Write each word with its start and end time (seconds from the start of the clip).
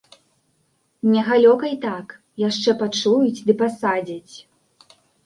Не 1.15 1.25
галёкай 1.27 1.73
так, 1.83 2.07
яшчэ 2.47 2.69
пачуюць 2.79 3.43
ды 3.51 3.57
пасадзяць. 3.61 4.33